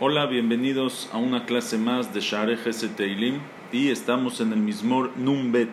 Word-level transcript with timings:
Hola, 0.00 0.26
bienvenidos 0.26 1.08
a 1.12 1.18
una 1.18 1.44
clase 1.44 1.76
más 1.76 2.12
de 2.14 2.20
Share 2.20 2.58
Teilim 2.96 3.38
y 3.70 3.90
estamos 3.90 4.40
en 4.40 4.52
el 4.52 4.58
Mismor 4.58 5.12
Numbet, 5.16 5.68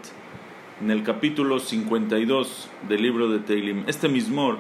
en 0.82 0.92
el 0.92 1.04
capítulo 1.04 1.60
52 1.60 2.70
del 2.90 3.02
libro 3.02 3.30
de 3.30 3.40
Teilim. 3.40 3.86
Este 3.88 4.10
Mismor, 4.10 4.58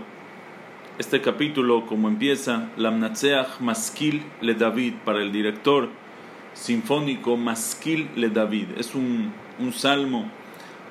este 0.97 1.21
capítulo, 1.21 1.85
como 1.85 2.07
empieza, 2.07 2.69
Lamnatseach 2.77 3.59
Maskil 3.59 4.23
le 4.41 4.55
David, 4.55 4.93
para 5.03 5.21
el 5.21 5.31
director 5.31 5.89
sinfónico 6.53 7.35
Maskil 7.37 8.09
le 8.15 8.29
David. 8.29 8.69
Es 8.77 8.95
un, 8.95 9.33
un 9.59 9.73
salmo, 9.73 10.31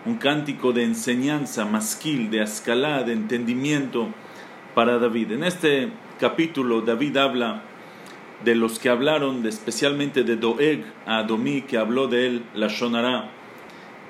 un 0.05 0.17
cántico 0.17 0.73
de 0.73 0.85
enseñanza, 0.85 1.65
Maskil, 1.65 2.31
de 2.31 2.43
escalada, 2.43 3.03
de 3.03 3.15
entendimiento 3.15 4.09
para 4.75 4.99
David. 4.99 5.33
En 5.33 5.45
este 5.45 5.89
capítulo, 6.21 6.83
David 6.83 7.17
habla 7.17 7.63
de 8.45 8.55
los 8.55 8.79
que 8.79 8.89
hablaron, 8.89 9.45
especialmente 9.47 10.23
de 10.23 10.37
Doeg 10.37 10.85
a 11.07 11.19
Adomí, 11.19 11.63
que 11.63 11.77
habló 11.77 12.07
de 12.07 12.27
él, 12.27 12.43
la 12.55 12.69
Shonara, 12.69 13.31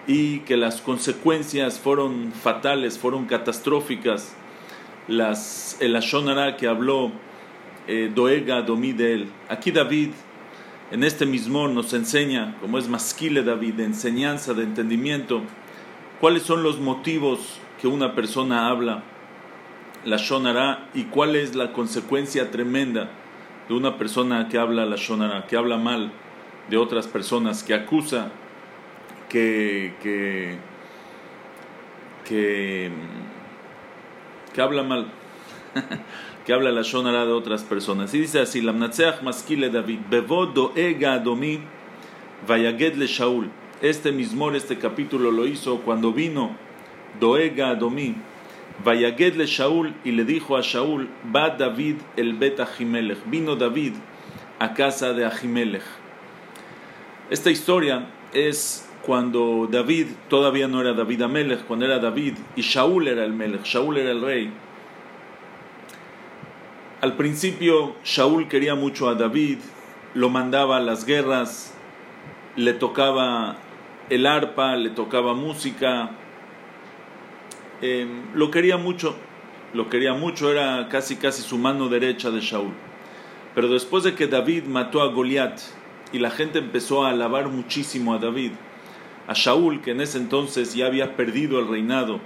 y 0.06 0.40
que 0.40 0.56
las 0.56 0.80
consecuencias 0.80 1.78
fueron 1.78 2.32
fatales, 2.32 2.98
fueron 2.98 3.26
catastróficas. 3.26 4.34
Las, 5.06 5.78
el 5.80 5.98
Shonara 6.00 6.56
que 6.56 6.66
habló 6.66 7.12
eh, 7.86 8.10
Doeg 8.14 8.50
a 8.50 8.58
Adomí 8.58 8.92
de 8.92 9.14
él. 9.14 9.28
Aquí 9.48 9.70
David, 9.70 10.10
en 10.90 11.04
este 11.04 11.24
mismo, 11.24 11.68
nos 11.68 11.94
enseña, 11.94 12.56
como 12.60 12.78
es 12.78 12.88
Masquile 12.88 13.42
David, 13.42 13.74
de 13.74 13.84
enseñanza, 13.84 14.52
de 14.52 14.64
entendimiento, 14.64 15.42
cuáles 16.20 16.42
son 16.42 16.62
los 16.62 16.78
motivos 16.80 17.60
que 17.80 17.88
una 17.88 18.14
persona 18.14 18.68
habla, 18.68 19.04
la 20.04 20.18
Shonara, 20.18 20.88
y 20.94 21.04
cuál 21.04 21.36
es 21.36 21.54
la 21.54 21.72
consecuencia 21.72 22.50
tremenda 22.50 23.10
de 23.68 23.74
una 23.74 23.98
persona 23.98 24.48
que 24.48 24.58
habla 24.58 24.86
la 24.86 24.96
shonara, 24.96 25.46
que 25.46 25.56
habla 25.56 25.76
mal 25.76 26.10
de 26.70 26.76
otras 26.76 27.06
personas, 27.06 27.62
que 27.62 27.74
acusa, 27.74 28.30
que, 29.28 29.94
que, 30.02 30.56
que, 32.24 32.90
habla 34.60 34.82
mal, 34.82 35.06
que 36.46 36.52
habla 36.52 36.72
la 36.72 36.82
shonara 36.82 37.26
de 37.26 37.32
otras 37.32 37.62
personas. 37.62 38.14
Y 38.14 38.20
dice 38.20 38.40
así, 38.40 38.62
Lamnatseach 38.62 39.22
maskile 39.22 39.70
David, 39.70 40.00
Bevo 40.10 40.46
doega 40.46 41.14
adomi 41.14 41.60
vayaged 42.46 42.98
Shaul. 43.02 43.50
Este 43.82 44.12
mismo, 44.12 44.50
este 44.50 44.78
capítulo 44.78 45.30
lo 45.30 45.46
hizo 45.46 45.80
cuando 45.80 46.12
vino 46.12 46.56
doega 47.20 47.70
adomi 47.70 48.16
Vayaged 48.84 49.34
le 49.36 49.46
Shaul 49.46 49.94
y 50.04 50.12
le 50.12 50.24
dijo 50.24 50.56
a 50.56 50.60
Shaul, 50.62 51.08
va 51.34 51.50
David 51.50 51.96
el 52.16 52.34
bet 52.34 52.60
Ahimelech. 52.60 53.18
Vino 53.26 53.56
David 53.56 53.94
a 54.58 54.74
casa 54.74 55.12
de 55.12 55.24
Ahimelech. 55.24 55.82
Esta 57.30 57.50
historia 57.50 58.06
es 58.32 58.88
cuando 59.02 59.68
David 59.70 60.06
todavía 60.28 60.68
no 60.68 60.80
era 60.80 60.92
David 60.92 61.22
Amelech, 61.22 61.64
cuando 61.64 61.86
era 61.86 61.98
David 61.98 62.34
y 62.56 62.62
Shaul 62.62 63.08
era 63.08 63.24
el 63.24 63.32
Melech, 63.32 63.64
Shaul 63.64 63.96
era 63.96 64.10
el 64.10 64.22
rey. 64.22 64.52
Al 67.00 67.14
principio 67.14 67.94
Shaul 68.04 68.48
quería 68.48 68.74
mucho 68.74 69.08
a 69.08 69.14
David, 69.14 69.58
lo 70.14 70.30
mandaba 70.30 70.78
a 70.78 70.80
las 70.80 71.04
guerras, 71.04 71.74
le 72.56 72.72
tocaba 72.72 73.56
el 74.10 74.26
arpa, 74.26 74.76
le 74.76 74.90
tocaba 74.90 75.34
música, 75.34 76.10
Em, 77.80 78.34
lo 78.34 78.50
quería 78.50 78.76
mucho, 78.76 79.14
lo 79.72 79.88
quería 79.88 80.12
mucho, 80.12 80.50
era 80.50 80.88
casi 80.88 81.14
casi 81.16 81.42
su 81.42 81.58
mano 81.58 81.88
derecha 81.88 82.30
de 82.30 82.40
Shaul. 82.40 82.72
Pero 83.54 83.68
después 83.68 84.02
de 84.02 84.14
que 84.14 84.26
David 84.26 84.64
mató 84.64 85.00
a 85.00 85.12
Goliat 85.12 85.60
y 86.12 86.18
la 86.18 86.30
gente 86.30 86.58
empezó 86.58 87.04
a 87.04 87.10
alabar 87.10 87.48
muchísimo 87.48 88.14
a 88.14 88.18
David, 88.18 88.52
a 89.28 89.32
Shaul, 89.34 89.80
que 89.80 89.92
en 89.92 90.00
ese 90.00 90.18
entonces 90.18 90.74
ya 90.74 90.86
había 90.86 91.16
perdido 91.16 91.60
el 91.60 91.68
reinado, 91.68 92.20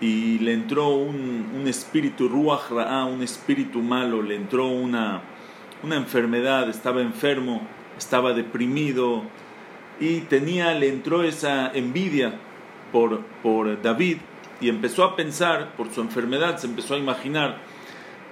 y 0.00 0.38
le 0.38 0.52
entró 0.52 0.88
un, 0.88 1.50
un 1.54 1.66
espíritu, 1.68 2.28
Ruach 2.28 2.70
Ra'ah, 2.70 3.04
un 3.04 3.22
espíritu 3.22 3.80
malo, 3.80 4.22
le 4.22 4.36
entró 4.36 4.68
una, 4.68 5.22
una 5.82 5.96
enfermedad, 5.96 6.68
estaba 6.70 7.02
enfermo, 7.02 7.66
estaba 7.98 8.32
deprimido, 8.32 9.22
y 10.00 10.20
tenía, 10.20 10.72
le 10.74 10.88
entró 10.88 11.22
esa 11.24 11.70
envidia 11.74 12.34
por, 12.92 13.20
por 13.42 13.80
David, 13.82 14.18
y 14.60 14.68
empezó 14.68 15.04
a 15.04 15.16
pensar, 15.16 15.74
por 15.76 15.92
su 15.92 16.00
enfermedad, 16.00 16.58
se 16.58 16.66
empezó 16.66 16.94
a 16.94 16.98
imaginar 16.98 17.58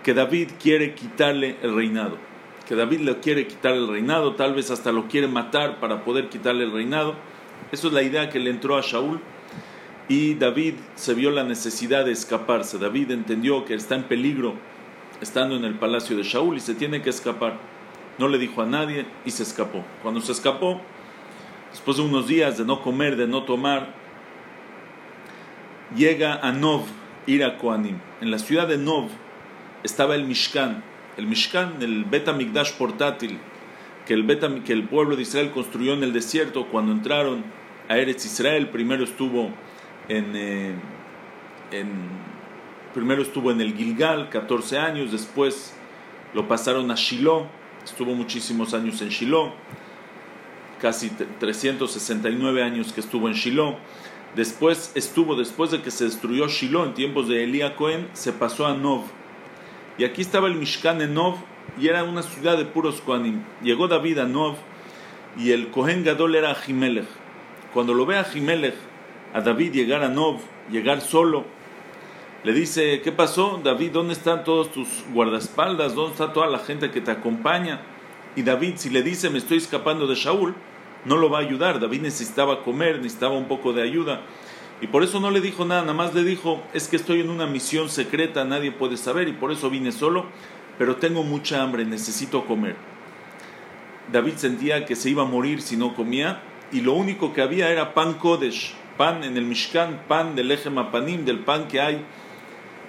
que 0.02 0.14
David 0.14 0.50
quiere 0.60 0.94
quitarle 0.94 1.56
el 1.62 1.74
reinado, 1.74 2.18
que 2.68 2.74
David 2.74 3.00
le 3.00 3.18
quiere 3.20 3.46
quitar 3.46 3.74
el 3.74 3.88
reinado, 3.88 4.34
tal 4.34 4.54
vez 4.54 4.70
hasta 4.70 4.92
lo 4.92 5.08
quiere 5.08 5.28
matar 5.28 5.80
para 5.80 6.04
poder 6.04 6.28
quitarle 6.28 6.64
el 6.64 6.72
reinado. 6.72 7.14
Eso 7.72 7.88
es 7.88 7.94
la 7.94 8.02
idea 8.02 8.30
que 8.30 8.38
le 8.38 8.50
entró 8.50 8.76
a 8.76 8.82
Shaul 8.82 9.20
y 10.08 10.34
David 10.34 10.74
se 10.94 11.14
vio 11.14 11.30
la 11.30 11.44
necesidad 11.44 12.04
de 12.04 12.12
escaparse. 12.12 12.78
David 12.78 13.10
entendió 13.10 13.64
que 13.64 13.74
está 13.74 13.94
en 13.94 14.04
peligro 14.04 14.54
estando 15.20 15.56
en 15.56 15.64
el 15.64 15.74
palacio 15.74 16.16
de 16.16 16.22
Shaul 16.22 16.56
y 16.56 16.60
se 16.60 16.74
tiene 16.74 17.02
que 17.02 17.10
escapar. 17.10 17.58
No 18.18 18.28
le 18.28 18.38
dijo 18.38 18.62
a 18.62 18.66
nadie 18.66 19.06
y 19.24 19.30
se 19.30 19.42
escapó. 19.42 19.84
Cuando 20.02 20.20
se 20.20 20.32
escapó, 20.32 20.80
después 21.70 21.96
de 21.96 22.02
unos 22.04 22.28
días 22.28 22.58
de 22.58 22.64
no 22.64 22.82
comer, 22.82 23.16
de 23.16 23.26
no 23.26 23.44
tomar, 23.44 24.03
llega 25.96 26.34
a 26.34 26.52
Nov, 26.52 26.82
ir 27.26 27.44
a 27.44 27.58
Koanim. 27.58 27.98
En 28.20 28.30
la 28.30 28.38
ciudad 28.38 28.68
de 28.68 28.78
Nov 28.78 29.08
estaba 29.82 30.14
el 30.14 30.24
Mishkan, 30.24 30.82
el 31.16 31.26
Mishkan, 31.26 31.82
el 31.82 32.04
Betamigdash 32.04 32.72
portátil, 32.72 33.38
que 34.06 34.14
el, 34.14 34.62
que 34.64 34.72
el 34.72 34.84
pueblo 34.84 35.16
de 35.16 35.22
Israel 35.22 35.50
construyó 35.52 35.94
en 35.94 36.02
el 36.02 36.12
desierto 36.12 36.66
cuando 36.66 36.92
entraron 36.92 37.44
a 37.88 37.96
Eretz 37.96 38.24
Israel. 38.24 38.68
Primero 38.68 39.04
estuvo 39.04 39.50
en, 40.08 40.32
eh, 40.34 40.74
en, 41.70 41.88
primero 42.92 43.22
estuvo 43.22 43.50
en 43.50 43.60
el 43.60 43.74
Gilgal, 43.74 44.28
14 44.30 44.78
años, 44.78 45.12
después 45.12 45.74
lo 46.34 46.48
pasaron 46.48 46.90
a 46.90 46.94
Shiloh, 46.94 47.46
estuvo 47.84 48.14
muchísimos 48.14 48.74
años 48.74 49.00
en 49.02 49.08
Shiloh, 49.08 49.52
casi 50.80 51.10
369 51.10 52.62
años 52.62 52.92
que 52.92 53.00
estuvo 53.00 53.28
en 53.28 53.34
Shiloh. 53.34 53.76
Después 54.34 54.90
estuvo, 54.96 55.36
después 55.36 55.70
de 55.70 55.80
que 55.80 55.92
se 55.92 56.04
destruyó 56.04 56.48
Shiloh 56.48 56.84
en 56.84 56.94
tiempos 56.94 57.28
de 57.28 57.44
Elías 57.44 57.72
Cohen, 57.72 58.08
se 58.14 58.32
pasó 58.32 58.66
a 58.66 58.74
Nov. 58.74 59.02
Y 59.96 60.04
aquí 60.04 60.22
estaba 60.22 60.48
el 60.48 60.56
Mishkan 60.56 61.00
en 61.00 61.14
Nov 61.14 61.36
y 61.78 61.86
era 61.86 62.02
una 62.02 62.22
ciudad 62.22 62.58
de 62.58 62.64
puros 62.64 63.00
Kohanim. 63.00 63.42
Llegó 63.62 63.86
David 63.86 64.18
a 64.18 64.24
Nov 64.24 64.56
y 65.38 65.52
el 65.52 65.68
Kohen 65.68 66.02
Gadol 66.02 66.34
era 66.34 66.50
Ahimelech. 66.50 67.06
Cuando 67.72 67.94
lo 67.94 68.06
ve 68.06 68.16
a 68.16 68.22
Ahimelech, 68.22 68.74
a 69.32 69.40
David 69.40 69.72
llegar 69.72 70.02
a 70.02 70.08
Nov, 70.08 70.40
llegar 70.68 71.00
solo, 71.00 71.44
le 72.42 72.52
dice, 72.52 73.00
¿qué 73.02 73.12
pasó? 73.12 73.60
David, 73.62 73.92
¿dónde 73.92 74.14
están 74.14 74.44
todos 74.44 74.70
tus 74.72 74.88
guardaespaldas? 75.12 75.94
¿Dónde 75.94 76.12
está 76.12 76.32
toda 76.32 76.48
la 76.48 76.58
gente 76.58 76.90
que 76.90 77.00
te 77.00 77.10
acompaña? 77.10 77.80
Y 78.36 78.42
David, 78.42 78.74
si 78.76 78.90
le 78.90 79.02
dice, 79.02 79.30
me 79.30 79.38
estoy 79.38 79.58
escapando 79.58 80.06
de 80.06 80.14
Shaul, 80.16 80.54
no 81.04 81.16
lo 81.16 81.30
va 81.30 81.38
a 81.38 81.42
ayudar. 81.42 81.80
David 81.80 82.02
necesitaba 82.02 82.62
comer, 82.62 82.96
necesitaba 82.96 83.36
un 83.36 83.46
poco 83.46 83.72
de 83.72 83.82
ayuda. 83.82 84.22
Y 84.80 84.86
por 84.86 85.02
eso 85.02 85.20
no 85.20 85.30
le 85.30 85.40
dijo 85.40 85.64
nada, 85.64 85.82
nada 85.82 85.94
más 85.94 86.14
le 86.14 86.24
dijo, 86.24 86.62
es 86.74 86.88
que 86.88 86.96
estoy 86.96 87.20
en 87.20 87.30
una 87.30 87.46
misión 87.46 87.88
secreta, 87.88 88.44
nadie 88.44 88.72
puede 88.72 88.96
saber 88.96 89.28
y 89.28 89.32
por 89.32 89.52
eso 89.52 89.70
vine 89.70 89.92
solo, 89.92 90.26
pero 90.78 90.96
tengo 90.96 91.22
mucha 91.22 91.62
hambre, 91.62 91.84
necesito 91.84 92.44
comer. 92.44 92.76
David 94.12 94.34
sentía 94.36 94.84
que 94.84 94.96
se 94.96 95.10
iba 95.10 95.22
a 95.22 95.26
morir 95.26 95.62
si 95.62 95.76
no 95.76 95.94
comía 95.94 96.42
y 96.72 96.80
lo 96.80 96.92
único 96.92 97.32
que 97.32 97.40
había 97.40 97.70
era 97.70 97.94
pan 97.94 98.14
kodesh, 98.14 98.74
pan 98.98 99.24
en 99.24 99.36
el 99.36 99.44
Mishkan, 99.44 100.02
pan 100.08 100.34
del 100.34 100.50
eje 100.50 100.70
panim, 100.70 101.24
del 101.24 101.38
pan 101.38 101.68
que 101.68 101.80
hay 101.80 102.04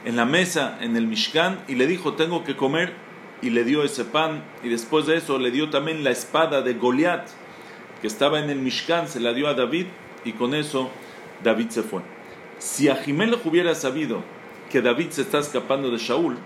en 0.03 0.15
la 0.15 0.25
mesa 0.25 0.77
en 0.81 0.97
el 0.97 1.07
Mishkan 1.07 1.59
y 1.67 1.75
le 1.75 1.87
dijo, 1.87 2.13
tengo 2.13 2.43
que 2.43 2.55
comer 2.57 2.93
y 3.41 3.51
le 3.51 3.63
dio 3.63 3.83
ese 3.83 4.05
pan 4.05 4.43
y 4.63 4.69
después 4.69 5.05
de 5.05 5.17
eso 5.17 5.37
le 5.37 5.51
dio 5.51 5.69
también 5.69 6.03
la 6.03 6.11
espada 6.11 6.61
de 6.61 6.73
Goliat 6.73 7.27
que 8.01 8.07
estaba 8.07 8.39
en 8.39 8.49
el 8.49 8.59
Mishkan 8.59 9.07
se 9.07 9.19
la 9.19 9.33
dio 9.33 9.47
a 9.47 9.53
David 9.53 9.85
y 10.23 10.33
con 10.33 10.53
eso 10.53 10.89
David 11.43 11.69
se 11.69 11.83
fue. 11.83 12.01
Si 12.57 12.89
Ahimelech 12.89 13.45
hubiera 13.45 13.75
sabido 13.75 14.23
que 14.71 14.81
David 14.81 15.09
se 15.11 15.21
está 15.21 15.39
escapando 15.39 15.91
de 15.91 15.97
Shaul 15.97 16.37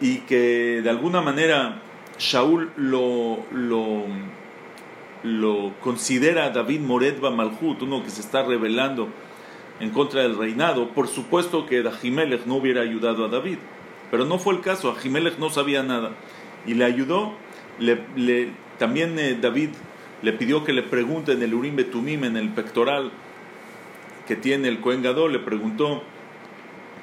y 0.00 0.18
que 0.18 0.80
de 0.82 0.90
alguna 0.90 1.20
manera 1.20 1.80
Shaul 2.18 2.70
lo, 2.76 3.44
lo, 3.52 4.06
considera 5.80 6.50
David 6.50 6.80
Moredba 6.80 7.30
Malhut, 7.30 7.82
uno 7.82 8.04
que 8.04 8.10
se 8.10 8.20
está 8.20 8.42
rebelando 8.42 9.08
en 9.80 9.90
contra 9.90 10.22
del 10.22 10.36
reinado, 10.36 10.90
por 10.90 11.08
supuesto 11.08 11.66
que 11.66 11.84
Ahimelech 11.86 12.46
no 12.46 12.56
hubiera 12.56 12.82
ayudado 12.82 13.24
a 13.24 13.28
David, 13.28 13.58
pero 14.10 14.24
no 14.24 14.38
fue 14.38 14.54
el 14.54 14.60
caso, 14.60 14.94
Ahimelech 14.96 15.38
no 15.38 15.50
sabía 15.50 15.82
nada 15.82 16.12
y 16.66 16.74
le 16.74 16.84
ayudó, 16.84 17.32
también 18.78 19.18
eh, 19.18 19.36
David 19.40 19.70
le 20.24 20.32
pidió 20.32 20.64
que 20.64 20.72
le 20.72 20.82
pregunte 20.82 21.32
en 21.32 21.42
el 21.42 21.52
Urim 21.52 21.76
Betumim, 21.76 22.24
en 22.24 22.38
el 22.38 22.48
pectoral 22.48 23.12
que 24.26 24.36
tiene 24.36 24.68
el 24.68 24.80
Cohen 24.80 25.02
le 25.02 25.38
preguntó, 25.38 26.02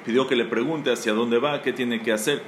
pidió 0.04 0.26
que 0.26 0.34
le 0.34 0.44
pregunte 0.44 0.90
hacia 0.90 1.12
dónde 1.12 1.38
va, 1.38 1.62
qué 1.62 1.72
tiene 1.72 2.02
que 2.02 2.10
hacer. 2.10 2.42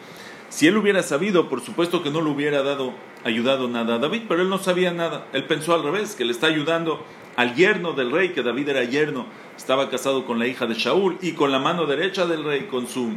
Si 0.48 0.66
él 0.66 0.76
hubiera 0.76 1.04
sabido, 1.04 1.48
por 1.48 1.60
supuesto 1.60 2.02
que 2.02 2.10
no 2.10 2.20
le 2.20 2.30
hubiera 2.30 2.64
dado, 2.64 2.92
ayudado 3.22 3.68
nada 3.68 3.94
a 3.94 3.98
David, 3.98 4.22
pero 4.28 4.42
él 4.42 4.48
no 4.48 4.58
sabía 4.58 4.92
nada. 4.92 5.28
Él 5.32 5.44
pensó 5.44 5.74
al 5.74 5.84
revés, 5.84 6.16
que 6.16 6.24
le 6.24 6.32
está 6.32 6.48
ayudando 6.48 7.04
al 7.36 7.54
yerno 7.54 7.92
del 7.92 8.10
rey, 8.10 8.30
que 8.30 8.42
David 8.42 8.70
era 8.70 8.82
yerno, 8.82 9.26
estaba 9.56 9.88
casado 9.90 10.26
con 10.26 10.40
la 10.40 10.48
hija 10.48 10.66
de 10.66 10.74
Shaul 10.74 11.18
y 11.22 11.32
con 11.32 11.52
la 11.52 11.60
mano 11.60 11.86
derecha 11.86 12.26
del 12.26 12.42
rey, 12.42 12.64
con 12.64 12.88
su 12.88 13.12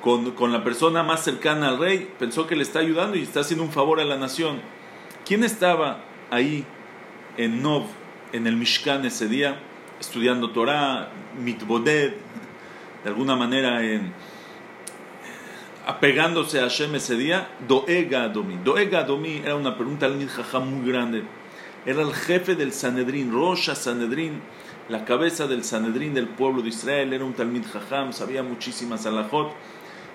con, 0.00 0.30
con, 0.30 0.50
la 0.50 0.64
persona 0.64 1.02
más 1.02 1.22
cercana 1.22 1.68
al 1.68 1.78
rey, 1.78 2.10
pensó 2.18 2.46
que 2.46 2.56
le 2.56 2.62
está 2.62 2.78
ayudando 2.78 3.18
y 3.18 3.22
está 3.22 3.40
haciendo 3.40 3.64
un 3.64 3.70
favor 3.70 4.00
a 4.00 4.04
la 4.06 4.16
nación. 4.16 4.62
¿Quién 5.26 5.44
estaba 5.44 6.04
ahí 6.30 6.64
en 7.36 7.62
Nov, 7.62 7.86
en 8.32 8.46
el 8.46 8.56
Mishkan 8.56 9.04
ese 9.04 9.28
día, 9.28 9.60
estudiando 10.00 10.50
Torah, 10.50 11.10
mitboded, 11.38 12.14
de 13.04 13.08
alguna 13.08 13.36
manera 13.36 13.80
apegándose 15.86 16.60
a 16.60 16.62
Hashem 16.62 16.94
ese 16.94 17.16
día? 17.16 17.48
Doega 17.66 18.24
Adomi. 18.24 18.58
Doega 18.62 19.00
Adomi 19.00 19.42
era 19.44 19.56
una 19.56 19.76
pregunta 19.76 20.06
al 20.06 20.28
Jajam 20.28 20.70
muy 20.70 20.90
grande. 20.90 21.24
Era 21.86 22.02
el 22.02 22.12
jefe 22.12 22.54
del 22.54 22.72
Sanedrín, 22.72 23.32
Rosh 23.32 23.70
Sanedrín, 23.74 24.40
la 24.88 25.04
cabeza 25.04 25.46
del 25.46 25.64
Sanedrín 25.64 26.14
del 26.14 26.28
pueblo 26.28 26.62
de 26.62 26.68
Israel. 26.68 27.12
Era 27.12 27.24
un 27.24 27.32
Talmid 27.32 27.64
Jajam, 27.64 28.12
sabía 28.12 28.42
muchísimas 28.42 29.06
alajot. 29.06 29.52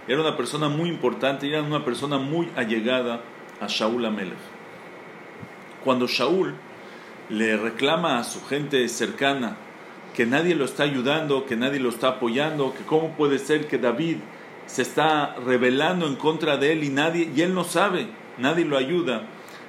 Era 0.07 0.21
una 0.21 0.37
persona 0.37 0.69
muy 0.69 0.89
importante 0.89 1.47
era 1.47 1.63
una 1.63 1.83
persona 1.83 2.19
muy 2.19 2.47
allegada 2.55 3.21
a 3.59 3.67
Shaul 3.67 4.05
Amelech. 4.05 4.54
Cuando 5.85 6.07
Shaul 6.07 6.55
le 7.29 7.57
reclama 7.57 8.17
a 8.17 8.23
su 8.23 8.43
gente 8.43 8.89
cercana 8.89 9.55
que 10.15 10.25
nadie 10.25 10.55
lo 10.55 10.65
está 10.65 10.81
ayudando, 10.81 11.45
que 11.45 11.55
nadie 11.55 11.79
lo 11.79 11.89
está 11.89 12.07
apoyando, 12.07 12.73
que 12.73 12.83
cómo 12.83 13.11
puede 13.15 13.37
ser 13.37 13.67
que 13.67 13.77
David 13.77 14.17
se 14.65 14.81
está 14.81 15.35
rebelando 15.35 16.07
en 16.07 16.15
contra 16.15 16.57
de 16.57 16.71
él 16.71 16.83
y 16.83 16.89
nadie 16.89 17.29
y 17.35 17.41
él 17.41 17.53
no 17.53 17.63
sabe, 17.63 18.07
nadie 18.39 18.65
lo 18.65 18.77
ayuda. 18.77 19.27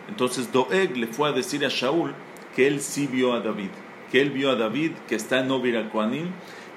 Entonces 0.08 0.50
Doeg 0.50 0.96
le 0.96 1.06
fue 1.06 1.28
a 1.28 1.32
decir 1.32 1.66
a 1.66 1.68
Shaul 1.68 2.14
que 2.54 2.66
él 2.66 2.80
sí 2.80 3.06
vio 3.06 3.34
a 3.34 3.40
David, 3.40 3.68
que 4.10 4.22
él 4.22 4.30
vio 4.30 4.50
a 4.50 4.56
David 4.56 4.92
que 5.06 5.16
está 5.16 5.40
en 5.40 5.48
Novira 5.48 5.84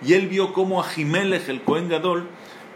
y 0.05 0.13
él 0.13 0.27
vio 0.27 0.51
cómo 0.51 0.81
a 0.81 0.83
Jimelech 0.83 1.47
el 1.47 1.61
Cohen 1.61 1.87
Gadol 1.87 2.27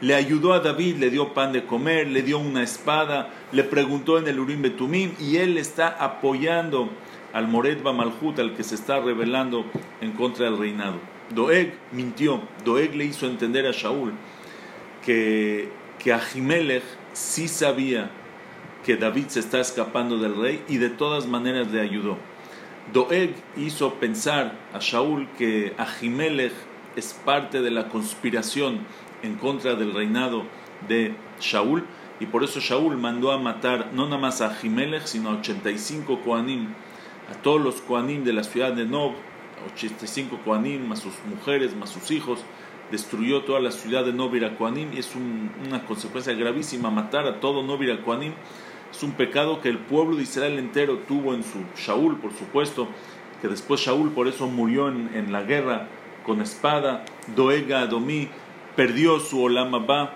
le 0.03 0.15
ayudó 0.15 0.51
a 0.51 0.59
David, 0.59 0.97
le 0.97 1.09
dio 1.09 1.33
pan 1.33 1.53
de 1.53 1.63
comer, 1.63 2.09
le 2.09 2.23
dio 2.23 2.37
una 2.37 2.61
espada, 2.61 3.29
le 3.53 3.63
preguntó 3.63 4.17
en 4.17 4.27
el 4.27 4.37
Urim 4.37 4.61
Betumim 4.61 5.13
y 5.17 5.37
él 5.37 5.57
está 5.57 5.87
apoyando 5.87 6.89
al 7.31 7.47
Mored 7.47 7.81
Malhut, 7.81 8.37
al 8.37 8.53
que 8.53 8.65
se 8.65 8.75
está 8.75 8.99
rebelando 8.99 9.65
en 10.01 10.11
contra 10.11 10.43
del 10.43 10.57
reinado. 10.57 10.95
Doeg 11.33 11.73
mintió, 11.93 12.41
Doeg 12.65 12.93
le 12.95 13.05
hizo 13.05 13.27
entender 13.27 13.65
a 13.65 13.71
Shaul 13.71 14.11
que, 15.05 15.69
que 15.99 16.11
Ahimelech 16.11 16.83
sí 17.13 17.47
sabía 17.47 18.11
que 18.85 18.97
David 18.97 19.27
se 19.29 19.39
está 19.39 19.61
escapando 19.61 20.17
del 20.17 20.35
rey 20.35 20.61
y 20.67 20.79
de 20.79 20.89
todas 20.89 21.27
maneras 21.27 21.71
le 21.71 21.79
ayudó. 21.79 22.17
Doeg 22.91 23.33
hizo 23.55 23.93
pensar 23.93 24.51
a 24.73 24.79
Shaul 24.79 25.29
que 25.37 25.73
Ahimelech 25.77 26.51
es 26.97 27.13
parte 27.13 27.61
de 27.61 27.71
la 27.71 27.87
conspiración 27.87 28.79
en 29.23 29.35
contra 29.35 29.75
del 29.75 29.93
reinado 29.93 30.43
de 30.87 31.15
Shaul 31.39 31.83
y 32.19 32.27
por 32.27 32.43
eso 32.43 32.59
Shaul 32.59 32.97
mandó 32.97 33.31
a 33.31 33.39
matar 33.39 33.89
no 33.93 34.05
nada 34.05 34.17
más 34.17 34.41
a 34.41 34.49
Ahimelech 34.49 35.05
sino 35.05 35.29
a 35.29 35.33
85 35.33 36.21
Koanim, 36.21 36.67
a 37.31 37.41
todos 37.41 37.61
los 37.61 37.81
Koanim 37.81 38.23
de 38.23 38.33
la 38.33 38.43
ciudad 38.43 38.73
de 38.73 38.85
Nob, 38.85 39.13
85 39.73 40.39
Koanim, 40.45 40.87
más 40.87 40.99
sus 40.99 41.13
mujeres, 41.27 41.75
más 41.75 41.89
sus 41.89 42.11
hijos, 42.11 42.39
destruyó 42.91 43.41
toda 43.41 43.59
la 43.59 43.71
ciudad 43.71 44.05
de 44.05 44.13
Nob 44.13 44.33
Koanim 44.57 44.93
y 44.93 44.99
es 44.99 45.13
una 45.65 45.85
consecuencia 45.85 46.33
gravísima 46.33 46.91
matar 46.91 47.25
a 47.25 47.39
todo 47.39 47.63
Nob 47.63 47.81
Koanim 48.05 48.33
es 48.93 49.01
un 49.01 49.13
pecado 49.13 49.59
que 49.59 49.69
el 49.69 49.79
pueblo 49.79 50.17
de 50.17 50.23
Israel 50.23 50.59
entero 50.59 50.99
tuvo 51.07 51.33
en 51.33 51.43
su 51.43 51.63
Shaul, 51.75 52.17
por 52.17 52.31
supuesto, 52.31 52.87
que 53.41 53.47
después 53.47 53.81
Shaul 53.81 54.11
por 54.11 54.27
eso 54.27 54.45
murió 54.45 54.87
en, 54.87 55.31
la 55.31 55.41
guerra 55.41 55.87
con 56.23 56.41
espada. 56.41 57.03
Doega 57.35 57.81
Adomí 57.81 58.29
perdió 58.75 59.19
su 59.19 59.41
Olam 59.41 59.75
Abba 59.75 60.15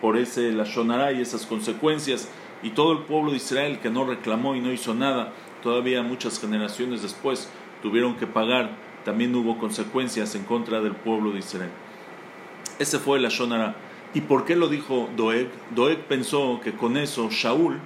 por 0.00 0.16
ese 0.16 0.52
la 0.52 0.64
Shonara 0.64 1.12
y 1.12 1.20
esas 1.20 1.46
consecuencias. 1.46 2.28
Y 2.62 2.70
todo 2.70 2.92
el 2.92 3.00
pueblo 3.00 3.30
de 3.30 3.36
Israel 3.36 3.78
que 3.80 3.90
no 3.90 4.04
reclamó 4.04 4.56
y 4.56 4.60
no 4.60 4.72
hizo 4.72 4.94
nada, 4.94 5.32
todavía 5.62 6.02
muchas 6.02 6.40
generaciones 6.40 7.02
después 7.02 7.48
tuvieron 7.82 8.16
que 8.16 8.26
pagar. 8.26 8.70
También 9.04 9.34
hubo 9.34 9.58
consecuencias 9.58 10.34
en 10.34 10.44
contra 10.44 10.80
del 10.80 10.92
pueblo 10.92 11.30
de 11.30 11.38
Israel. 11.38 11.70
Ese 12.78 12.98
fue 12.98 13.20
la 13.20 13.28
Shonara. 13.28 13.76
¿Y 14.14 14.22
por 14.22 14.44
qué 14.44 14.56
lo 14.56 14.68
dijo 14.68 15.08
Doeg? 15.16 15.50
Doeg 15.74 15.98
pensó 16.06 16.60
que 16.62 16.72
con 16.72 16.96
eso 16.96 17.28
Shaul 17.30 17.78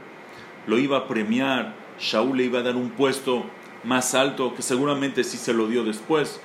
lo 0.67 0.79
iba 0.79 0.99
a 0.99 1.09
premiar, 1.09 1.75
Shaul 1.99 2.37
le 2.37 2.45
iba 2.45 2.61
a 2.61 2.63
dar 2.63 2.77
un 2.77 2.91
puesto 2.91 3.45
más 3.85 4.15
alto, 4.15 4.55
que 4.55 4.63
seguramente 4.63 5.25
sí 5.25 5.37
se 5.37 5.53
lo 5.53 5.67
dio 5.67 5.85
después. 5.85 6.41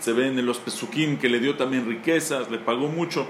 Se 0.00 0.12
ven 0.12 0.38
en 0.38 0.46
los 0.46 0.58
Pesukim 0.58 1.18
que 1.18 1.28
le 1.28 1.40
dio 1.40 1.56
también 1.56 1.86
riquezas, 1.86 2.50
le 2.50 2.58
pagó 2.58 2.88
mucho. 2.88 3.28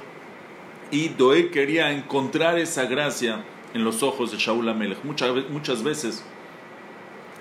Y 0.91 1.09
Doeg 1.09 1.50
quería 1.50 1.93
encontrar 1.93 2.59
esa 2.59 2.87
gracia 2.87 3.44
en 3.75 3.85
los 3.85 4.03
ojos 4.03 4.32
de 4.32 4.38
Shaul 4.38 4.69
Amelech. 4.69 5.05
Muchas, 5.05 5.31
muchas 5.50 5.82
veces 5.82 6.25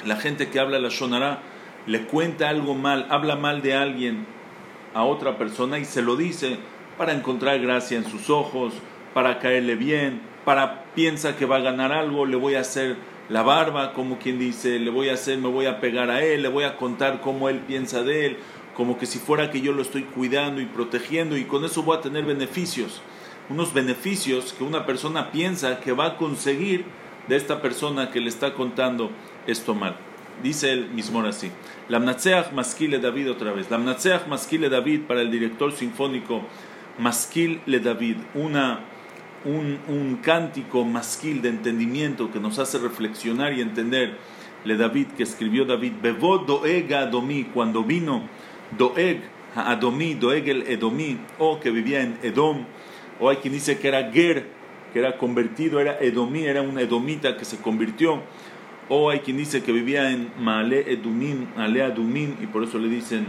la 0.05 0.17
gente 0.17 0.49
que 0.49 0.59
habla 0.59 0.79
la 0.79 0.89
Shonara 0.89 1.41
le 1.85 2.03
cuenta 2.03 2.49
algo 2.49 2.75
mal, 2.75 3.07
habla 3.09 3.35
mal 3.35 3.61
de 3.61 3.73
alguien 3.73 4.25
a 4.93 5.03
otra 5.03 5.37
persona 5.37 5.79
y 5.79 5.85
se 5.85 6.01
lo 6.01 6.15
dice 6.15 6.57
para 6.97 7.13
encontrar 7.13 7.59
gracia 7.59 7.97
en 7.97 8.05
sus 8.05 8.29
ojos, 8.29 8.73
para 9.13 9.39
caerle 9.39 9.75
bien, 9.75 10.21
para 10.43 10.83
piensa 10.95 11.35
que 11.35 11.45
va 11.45 11.57
a 11.57 11.61
ganar 11.61 11.91
algo, 11.91 12.25
le 12.25 12.35
voy 12.35 12.55
a 12.55 12.61
hacer 12.61 12.97
la 13.29 13.43
barba, 13.43 13.93
como 13.93 14.17
quien 14.17 14.39
dice, 14.39 14.79
le 14.79 14.89
voy 14.89 15.09
a 15.09 15.13
hacer, 15.13 15.37
me 15.37 15.49
voy 15.49 15.65
a 15.65 15.79
pegar 15.79 16.09
a 16.09 16.23
él, 16.23 16.41
le 16.41 16.47
voy 16.47 16.63
a 16.63 16.77
contar 16.77 17.21
cómo 17.21 17.49
él 17.49 17.59
piensa 17.59 18.03
de 18.03 18.25
él, 18.25 18.37
como 18.77 18.99
que 18.99 19.07
si 19.07 19.17
fuera 19.17 19.49
que 19.49 19.59
yo 19.59 19.73
lo 19.73 19.81
estoy 19.81 20.03
cuidando 20.03 20.61
y 20.61 20.67
protegiendo 20.67 21.35
y 21.35 21.45
con 21.45 21.65
eso 21.65 21.81
voy 21.81 21.97
a 21.97 22.01
tener 22.01 22.25
beneficios, 22.25 23.01
unos 23.49 23.73
beneficios 23.73 24.53
que 24.53 24.63
una 24.63 24.85
persona 24.85 25.31
piensa 25.31 25.79
que 25.79 25.91
va 25.91 26.05
a 26.05 26.17
conseguir 26.17 26.85
de 27.27 27.35
esta 27.35 27.59
persona 27.59 28.11
que 28.11 28.21
le 28.21 28.29
está 28.29 28.53
contando 28.53 29.09
esto 29.47 29.73
mal. 29.73 29.97
Dice 30.43 30.71
él 30.71 30.89
mismo 30.91 31.21
así. 31.21 31.51
Lamnatseach 31.89 32.51
Maskil 32.51 33.01
David 33.01 33.31
otra 33.31 33.51
vez. 33.51 33.71
Lamnatseach 33.71 34.27
Maskil 34.27 34.69
David 34.69 35.01
para 35.07 35.21
el 35.21 35.31
director 35.31 35.71
sinfónico 35.71 36.43
Maskil 36.99 37.61
le 37.65 37.79
David. 37.79 38.17
Una 38.35 38.81
un, 39.45 40.19
cántico 40.21 40.83
masquil 40.83 41.41
de 41.41 41.49
entendimiento 41.49 42.31
que 42.31 42.39
nos 42.39 42.59
hace 42.59 42.77
reflexionar 42.77 43.53
y 43.53 43.61
entender. 43.61 44.17
Le 44.65 44.75
David, 44.75 45.07
que 45.15 45.23
escribió 45.23 45.65
David, 45.65 45.93
Bebo 46.01 46.39
Doeg 46.39 46.93
Adomí, 46.93 47.45
cuando 47.45 47.83
vino 47.83 48.23
Doeg 48.77 49.21
Adomí, 49.55 50.13
Doeg 50.13 50.49
el 50.49 50.61
Edomí, 50.63 51.17
o 51.39 51.59
que 51.59 51.71
vivía 51.71 52.01
en 52.01 52.17
Edom, 52.23 52.65
o 53.19 53.29
hay 53.29 53.37
quien 53.37 53.53
dice 53.53 53.79
que 53.79 53.87
era 53.87 54.11
Ger, 54.11 54.45
que 54.93 54.99
era 54.99 55.17
convertido, 55.17 55.79
era 55.79 55.97
Edomí, 55.99 56.45
era 56.45 56.61
un 56.61 56.77
Edomita 56.79 57.37
que 57.37 57.45
se 57.45 57.57
convirtió, 57.57 58.21
o 58.89 59.09
hay 59.09 59.19
quien 59.19 59.37
dice 59.37 59.63
que 59.63 59.71
vivía 59.71 60.11
en 60.11 60.31
Maale 60.39 60.91
Edumim, 60.91 61.47
Maale 61.55 61.83
Adumim, 61.83 62.35
y 62.41 62.47
por 62.47 62.63
eso 62.63 62.77
le 62.77 62.87
dicen 62.87 63.27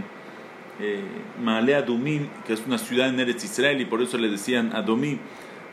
eh, 0.80 1.02
Maale 1.42 1.74
Adumim, 1.74 2.28
que 2.46 2.52
es 2.52 2.62
una 2.66 2.78
ciudad 2.78 3.08
en 3.08 3.18
Eretz 3.18 3.44
Israel, 3.44 3.80
y 3.80 3.84
por 3.84 4.02
eso 4.02 4.18
le 4.18 4.28
decían 4.28 4.74
Adomí. 4.74 5.18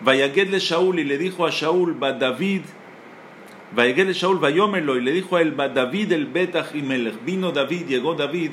Vayaged 0.02 0.50
le 0.50 0.60
Shaul 0.60 1.00
y 1.00 1.04
le 1.04 1.18
dijo 1.18 1.46
a 1.46 1.52
Shaul, 1.52 2.02
va 2.02 2.14
David, 2.14 2.62
Vayaged 3.76 4.08
le 4.08 4.14
Shaul, 4.14 4.40
vayómelo 4.40 4.98
y 4.98 5.02
le 5.02 5.12
dijo 5.12 5.36
a 5.36 5.42
él, 5.42 5.58
va 5.58 5.70
David 5.70 6.12
el 6.12 6.28
Bet 6.28 6.56
Ahimelech. 6.56 7.24
Vino 7.26 7.52
David, 7.52 7.88
llegó 7.88 8.14
David 8.14 8.52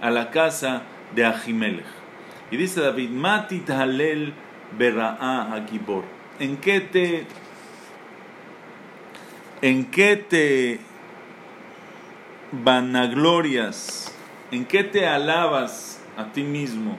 a 0.00 0.10
la 0.10 0.30
casa 0.30 0.82
de 1.14 1.24
Ahimelech. 1.24 1.84
Y 2.50 2.56
dice 2.56 2.80
David, 2.80 3.10
Matit 3.10 3.70
Halel 3.70 4.32
Bera'a 4.76 5.54
Agibor. 5.54 6.04
¿En 6.38 6.56
qué 6.56 6.80
te, 6.80 7.26
en 9.62 9.86
qué 9.86 10.16
te 10.16 10.80
vanaglorias? 12.52 14.14
¿En 14.50 14.64
qué 14.64 14.82
te 14.82 15.06
alabas 15.06 16.00
a 16.16 16.32
ti 16.32 16.42
mismo? 16.42 16.98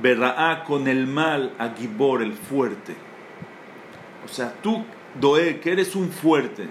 Berraá 0.00 0.64
con 0.64 0.86
el 0.86 1.06
mal 1.06 1.52
a 1.58 1.70
Gibor, 1.70 2.22
el 2.22 2.34
fuerte. 2.34 2.94
O 4.24 4.28
sea, 4.28 4.52
tú, 4.62 4.84
Doe, 5.18 5.58
que 5.60 5.72
eres 5.72 5.96
un 5.96 6.10
fuerte. 6.10 6.68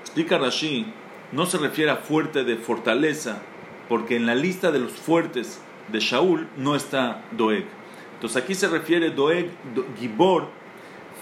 Explica 0.00 0.38
Rashi, 0.38 0.86
no 1.32 1.46
se 1.46 1.58
refiere 1.58 1.90
a 1.90 1.96
fuerte 1.96 2.42
de 2.42 2.56
fortaleza, 2.56 3.42
porque 3.88 4.16
en 4.16 4.26
la 4.26 4.34
lista 4.34 4.70
de 4.70 4.78
los 4.78 4.92
fuertes 4.92 5.60
de 5.88 6.00
Shaul 6.00 6.48
no 6.56 6.74
está 6.74 7.22
Doeg. 7.32 7.64
Entonces 8.14 8.42
aquí 8.42 8.54
se 8.54 8.68
refiere 8.68 9.10
Doeg, 9.10 9.50
Gibor, 9.98 10.48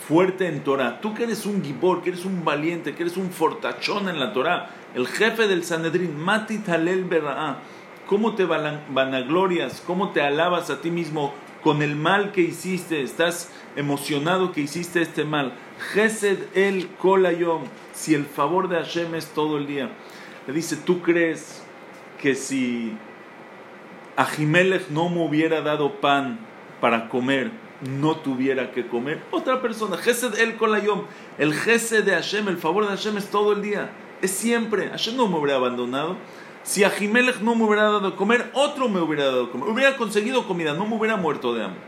fuerte 0.09 0.47
en 0.49 0.63
Torah. 0.63 1.01
Tú 1.01 1.15
que 1.15 1.25
eres 1.25 1.47
un 1.47 1.63
Gibor, 1.63 2.03
que 2.03 2.11
eres 2.11 2.25
un 2.25 2.45
valiente, 2.45 2.95
que 2.95 3.03
eres 3.03 3.17
un 3.17 3.31
fortachón 3.31 4.09
en 4.09 4.21
la 4.21 4.33
Torah, 4.33 4.71
el 4.95 5.07
jefe 5.07 5.49
del 5.49 5.65
Sanedrín, 5.65 6.17
Mati 6.17 6.59
Talel 6.59 7.05
Berraá 7.05 7.59
¿Cómo 8.07 8.35
te 8.35 8.45
vanaglorias? 8.45 9.83
¿Cómo 9.87 10.11
te 10.11 10.21
alabas 10.21 10.69
a 10.69 10.83
ti 10.83 10.91
mismo 10.91 11.33
con 11.63 11.81
el 11.81 11.97
mal 11.97 12.33
que 12.33 12.43
hiciste, 12.43 13.03
estás 13.03 13.51
emocionado 13.75 14.53
que 14.53 14.61
hiciste 14.61 15.01
este 15.01 15.25
mal. 15.25 15.55
Gesed 15.95 16.39
el 16.55 16.89
kolayom, 16.89 17.63
si 17.95 18.15
el 18.15 18.27
favor 18.27 18.69
de 18.69 18.77
Hashem 18.77 19.15
es 19.15 19.29
todo 19.29 19.57
el 19.57 19.67
día. 19.67 19.89
Le 20.47 20.53
dice, 20.53 20.77
¿tú 20.77 21.01
crees 21.01 21.64
que 22.25 22.35
si 22.35 22.97
Ahimelech 24.17 24.89
no 24.89 25.11
me 25.11 25.23
hubiera 25.23 25.61
dado 25.61 26.01
pan 26.01 26.39
para 26.81 27.11
comer, 27.11 27.51
no 27.83 28.17
tuviera 28.17 28.73
que 28.73 28.87
comer? 28.87 29.23
Otra 29.31 29.61
persona, 29.61 29.99
Gesed 29.99 30.39
el 30.39 30.57
kolayom, 30.57 31.03
el 31.37 31.53
Gesed 31.53 32.03
de 32.03 32.13
Hashem, 32.13 32.49
el 32.49 32.57
favor 32.57 32.85
de 32.85 32.97
Hashem 32.97 33.19
es 33.19 33.27
todo 33.27 33.53
el 33.53 33.61
día, 33.61 33.91
es 34.23 34.31
siempre. 34.31 34.89
Hashem 34.89 35.19
no 35.19 35.29
me 35.29 35.37
hubiera 35.37 35.57
abandonado. 35.57 36.17
Si 36.63 36.83
Ahimelech 36.83 37.43
no 37.43 37.55
me 37.57 37.65
hubiera 37.65 37.83
dado 37.83 38.17
comer, 38.17 38.51
otro 38.55 38.89
me 38.89 39.01
hubiera 39.01 39.27
dado 39.27 39.51
comer. 39.51 39.69
Hubiera 39.69 39.99
conseguido 39.99 40.49
comida, 40.49 40.73
no 40.73 40.87
me 40.87 40.97
hubiera 40.97 41.17
muerto 41.17 41.53
de 41.53 41.65
hambre. 41.65 41.83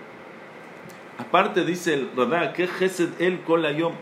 Aparte 1.17 1.65
dice 1.65 1.95
el 1.95 2.11
Radá, 2.15 2.53
que 2.53 2.67
Gesed 2.67 3.23
el 3.23 3.41
kolayom. 3.41 3.95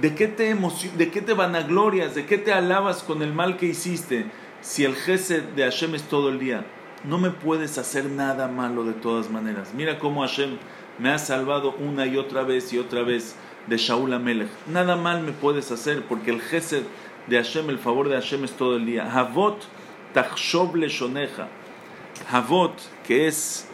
¿De 0.00 0.16
qué, 0.16 0.26
te 0.26 0.52
¿De 0.96 1.10
qué 1.12 1.22
te 1.22 1.32
vanaglorias? 1.32 2.16
¿De 2.16 2.26
qué 2.26 2.38
te 2.38 2.52
alabas 2.52 3.04
con 3.04 3.22
el 3.22 3.32
mal 3.32 3.56
que 3.56 3.66
hiciste? 3.66 4.26
Si 4.66 4.84
el 4.84 4.96
Gesed 4.96 5.44
de 5.54 5.62
Hashem 5.62 5.94
es 5.94 6.02
todo 6.08 6.28
el 6.28 6.40
día, 6.40 6.66
no 7.04 7.18
me 7.18 7.30
puedes 7.30 7.78
hacer 7.78 8.06
nada 8.06 8.48
malo 8.48 8.82
de 8.82 8.94
todas 8.94 9.30
maneras. 9.30 9.72
Mira 9.74 10.00
cómo 10.00 10.22
Hashem 10.22 10.58
me 10.98 11.10
ha 11.10 11.18
salvado 11.18 11.76
una 11.78 12.04
y 12.06 12.16
otra 12.16 12.42
vez 12.42 12.72
y 12.72 12.78
otra 12.80 13.02
vez 13.02 13.36
de 13.68 13.76
Shaul 13.76 14.12
Amelech. 14.12 14.48
Nada 14.66 14.96
mal 14.96 15.22
me 15.22 15.30
puedes 15.30 15.70
hacer 15.70 16.02
porque 16.06 16.32
el 16.32 16.40
Gesed 16.40 16.82
de 17.28 17.36
Hashem, 17.36 17.70
el 17.70 17.78
favor 17.78 18.08
de 18.08 18.16
Hashem 18.16 18.42
es 18.42 18.54
todo 18.54 18.74
el 18.76 18.86
día. 18.86 19.08
Havot 19.08 19.62
tachshov 20.12 20.74
leshoneja. 20.74 21.46
Havot, 22.28 22.74
que 23.06 23.28
es 23.28 23.68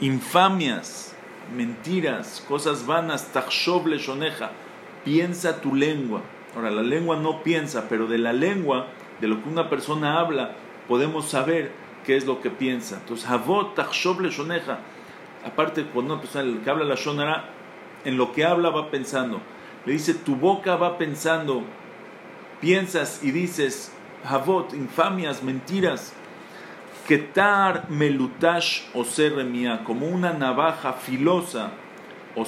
infamias, 0.00 1.14
mentiras, 1.56 2.44
cosas 2.48 2.84
vanas, 2.84 3.32
tachshov 3.32 3.86
leshoneja 3.86 4.50
piensa 5.04 5.60
tu 5.60 5.72
lengua. 5.72 6.22
Ahora, 6.56 6.72
la 6.72 6.82
lengua 6.82 7.14
no 7.14 7.44
piensa, 7.44 7.88
pero 7.88 8.08
de 8.08 8.18
la 8.18 8.32
lengua, 8.32 8.88
de 9.20 9.28
lo 9.28 9.42
que 9.42 9.48
una 9.48 9.68
persona 9.70 10.18
habla, 10.18 10.52
podemos 10.88 11.26
saber 11.26 11.72
qué 12.04 12.16
es 12.16 12.26
lo 12.26 12.40
que 12.40 12.50
piensa. 12.50 12.96
Entonces, 12.96 13.28
Havot. 13.28 13.78
Aparte, 15.44 15.84
cuando 15.84 16.14
una 16.14 16.22
persona 16.22 16.62
que 16.62 16.70
habla 16.70 16.84
la 16.84 16.94
Shonara, 16.94 17.50
en 18.04 18.16
lo 18.16 18.32
que 18.32 18.44
habla 18.44 18.70
va 18.70 18.90
pensando. 18.90 19.40
Le 19.84 19.92
dice, 19.92 20.14
tu 20.14 20.36
boca 20.36 20.76
va 20.76 20.98
pensando, 20.98 21.62
piensas 22.60 23.22
y 23.22 23.30
dices, 23.30 23.92
Havot, 24.24 24.72
infamias, 24.74 25.42
mentiras. 25.42 26.12
Ketar 27.06 27.88
melutash 27.88 28.82
o 28.92 29.04
como 29.84 30.08
una 30.08 30.32
navaja 30.32 30.92
filosa 30.92 31.70
o 32.34 32.44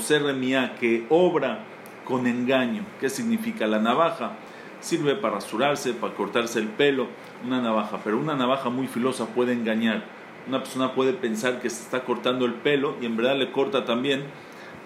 que 0.80 1.06
obra 1.10 1.60
con 2.04 2.26
engaño. 2.26 2.84
¿Qué 2.98 3.08
significa? 3.08 3.68
La 3.68 3.78
navaja 3.78 4.32
sirve 4.80 5.14
para 5.14 5.36
rasurarse, 5.36 5.92
para 5.92 6.14
cortarse 6.14 6.58
el 6.58 6.68
pelo, 6.68 7.08
una 7.44 7.60
navaja, 7.60 7.98
pero 8.04 8.18
una 8.18 8.34
navaja 8.34 8.70
muy 8.70 8.86
filosa 8.86 9.26
puede 9.26 9.52
engañar. 9.52 10.02
Una 10.48 10.60
persona 10.60 10.94
puede 10.94 11.12
pensar 11.12 11.60
que 11.60 11.68
se 11.68 11.82
está 11.82 12.04
cortando 12.04 12.46
el 12.46 12.54
pelo 12.54 12.96
y 13.00 13.06
en 13.06 13.16
verdad 13.16 13.36
le 13.36 13.50
corta 13.50 13.84
también, 13.84 14.22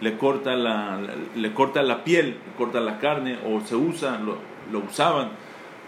le 0.00 0.18
corta 0.18 0.56
la, 0.56 1.00
le 1.36 1.54
corta 1.54 1.82
la 1.82 2.02
piel, 2.02 2.36
le 2.46 2.52
corta 2.56 2.80
la 2.80 2.98
carne 2.98 3.38
o 3.46 3.60
se 3.60 3.76
usa, 3.76 4.18
lo, 4.18 4.38
lo 4.72 4.80
usaban, 4.80 5.30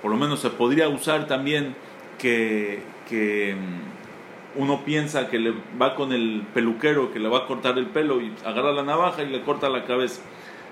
por 0.00 0.10
lo 0.10 0.16
menos 0.16 0.40
se 0.40 0.50
podría 0.50 0.88
usar 0.88 1.26
también 1.26 1.74
que, 2.18 2.82
que 3.08 3.56
mm, 3.56 4.60
uno 4.62 4.84
piensa 4.84 5.28
que 5.28 5.38
le 5.38 5.52
va 5.80 5.94
con 5.94 6.12
el 6.12 6.44
peluquero 6.54 7.12
que 7.12 7.18
le 7.18 7.28
va 7.28 7.38
a 7.38 7.46
cortar 7.46 7.78
el 7.78 7.86
pelo 7.86 8.20
y 8.20 8.32
agarra 8.44 8.72
la 8.72 8.82
navaja 8.82 9.22
y 9.22 9.28
le 9.28 9.42
corta 9.42 9.68
la 9.68 9.84
cabeza. 9.84 10.22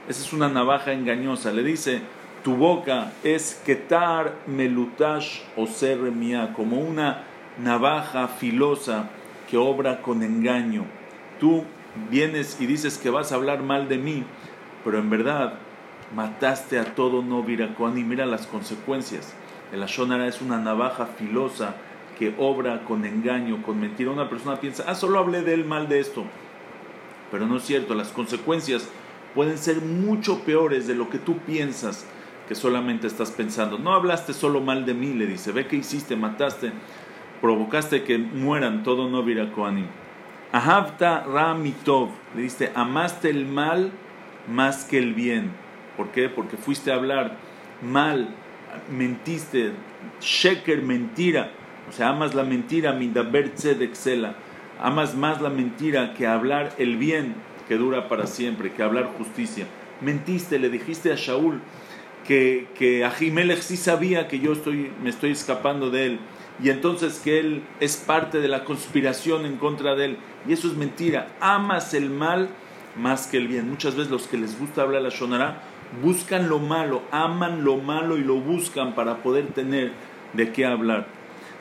Esa 0.09 0.23
es 0.23 0.33
una 0.33 0.49
navaja 0.49 0.93
engañosa. 0.93 1.53
Le 1.53 1.63
dice, 1.63 2.03
tu 2.43 2.57
boca 2.57 3.13
es 3.23 3.61
ketar 3.65 4.35
melutash 4.47 5.41
o 5.57 5.67
serremia, 5.67 6.53
como 6.55 6.79
una 6.79 7.25
navaja 7.59 8.29
filosa 8.29 9.11
que 9.49 9.57
obra 9.57 10.03
con 10.03 10.23
engaño. 10.23 10.85
Tú 11.39 11.65
vienes 12.11 12.61
y 12.61 12.67
dices 12.67 12.99
que 12.99 13.11
vas 13.11 13.31
a 13.31 13.37
hablar 13.37 13.63
mal 13.63 13.89
de 13.89 13.99
mí, 13.99 14.25
pero 14.85 14.99
en 14.99 15.11
verdad 15.11 15.55
mataste 16.15 16.79
a 16.79 16.95
todo 16.95 17.23
no 17.23 17.45
y 17.49 18.05
mira 18.05 18.27
las 18.27 18.47
consecuencias. 18.47 19.35
El 19.73 19.83
Ashonara 19.83 20.27
es 20.27 20.43
una 20.43 20.59
navaja 20.59 21.07
filosa 21.07 21.77
que 22.19 22.35
obra 22.39 22.85
con 22.85 23.05
engaño, 23.05 23.63
con 23.63 23.81
mentira. 23.81 24.11
Una 24.11 24.29
persona 24.29 24.61
piensa, 24.61 24.85
ah, 24.87 24.95
solo 24.95 25.19
hablé 25.19 25.43
de 25.43 25.55
él 25.55 25.65
mal 25.65 25.89
de 25.89 26.01
esto. 26.01 26.25
Pero 27.31 27.47
no 27.47 27.57
es 27.57 27.63
cierto, 27.63 27.95
las 27.95 28.09
consecuencias 28.09 28.89
pueden 29.35 29.57
ser 29.57 29.81
mucho 29.81 30.41
peores 30.41 30.87
de 30.87 30.95
lo 30.95 31.09
que 31.09 31.19
tú 31.19 31.39
piensas 31.39 32.05
que 32.49 32.55
solamente 32.55 33.07
estás 33.07 33.31
pensando. 33.31 33.79
No 33.79 33.95
hablaste 33.95 34.33
solo 34.33 34.61
mal 34.61 34.85
de 34.85 34.95
mí, 34.95 35.13
le 35.15 35.27
dice, 35.27 35.53
ve 35.53 35.67
que 35.67 35.77
hiciste, 35.77 36.17
mataste, 36.17 36.73
provocaste 37.41 38.03
que 38.03 38.19
mueran 38.19 38.83
todo 38.83 39.09
no 39.09 39.25
Koanim. 39.53 39.87
Ahavta 40.53 41.25
Ramitov, 41.25 42.11
le 42.37 42.43
dice, 42.43 42.73
amaste 42.75 43.31
el 43.31 43.47
mal 43.47 43.91
más 44.49 44.85
que 44.85 44.99
el 44.99 45.15
bien. 45.15 45.51
¿Por 45.97 46.11
qué? 46.11 46.29
Porque 46.29 46.57
fuiste 46.57 46.93
a 46.93 46.97
hablar 46.97 47.37
mal, 47.81 48.29
mentiste, 48.91 49.73
sheker, 50.21 50.83
mentira. 50.83 51.53
O 51.89 51.93
sea, 51.93 52.11
amas 52.11 52.35
la 52.35 52.45
mentira, 52.45 52.93
midaber 52.93 53.55
tzedek 53.55 53.95
Amas 54.81 55.15
más 55.15 55.41
la 55.41 55.51
mentira 55.51 56.15
que 56.15 56.27
hablar 56.27 56.73
el 56.79 56.97
bien 56.97 57.35
que 57.69 57.77
dura 57.77 58.09
para 58.09 58.27
siempre, 58.27 58.73
que 58.73 58.83
hablar 58.83 59.11
justicia. 59.17 59.67
Mentiste, 60.01 60.59
le 60.59 60.69
dijiste 60.69 61.13
a 61.13 61.17
Shaul 61.17 61.61
que, 62.27 62.69
que 62.75 63.09
sí 63.61 63.77
sabía 63.77 64.29
que 64.29 64.39
yo 64.39 64.53
estoy, 64.53 64.91
me 65.03 65.11
estoy 65.11 65.33
escapando 65.33 65.91
de 65.91 66.07
él 66.07 66.19
y 66.63 66.71
entonces 66.71 67.21
que 67.23 67.41
él 67.41 67.63
es 67.81 67.97
parte 67.97 68.41
de 68.41 68.49
la 68.49 68.65
conspiración 68.65 69.47
en 69.47 69.57
contra 69.57 69.95
de 69.95 70.05
él. 70.05 70.17
Y 70.47 70.53
eso 70.53 70.69
es 70.69 70.75
mentira. 70.75 71.29
Amas 71.41 71.95
el 71.95 72.11
mal 72.11 72.51
más 72.97 73.27
que 73.27 73.39
el 73.39 73.49
bien. 73.49 73.69
Muchas 73.69 73.97
veces 73.97 74.11
los 74.11 74.27
que 74.27 74.37
les 74.37 74.59
gusta 74.59 74.83
hablar 74.83 75.03
la 75.03 75.09
Shonara 75.09 75.63
buscan 76.03 76.49
lo 76.49 76.59
malo, 76.59 77.03
aman 77.11 77.65
lo 77.65 77.77
malo 77.77 78.17
y 78.17 78.25
lo 78.25 78.37
buscan 78.37 78.95
para 78.95 79.19
poder 79.23 79.49
tener 79.49 79.93
de 80.33 80.53
qué 80.53 80.65
hablar. 80.65 81.07